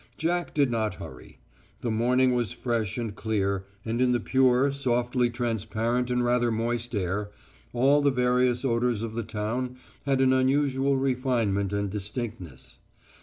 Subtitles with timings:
[0.17, 1.37] Jack did not hurry.
[1.81, 6.95] The morning was fresh and clear, and in the pure, softly transparent and rather moist
[6.95, 7.29] air,
[7.71, 9.75] all the various odours of the town
[10.07, 12.79] had an unusual refinement and distinctness.